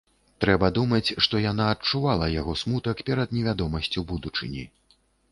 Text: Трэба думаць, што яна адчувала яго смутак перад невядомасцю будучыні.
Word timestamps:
Трэба 0.43 0.67
думаць, 0.77 1.09
што 1.25 1.41
яна 1.41 1.67
адчувала 1.73 2.29
яго 2.35 2.55
смутак 2.61 3.03
перад 3.11 3.35
невядомасцю 3.39 4.05
будучыні. 4.13 4.63